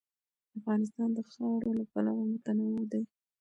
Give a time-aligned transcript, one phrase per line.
[0.57, 3.03] افغانستان د خاوره له پلوه متنوع دی.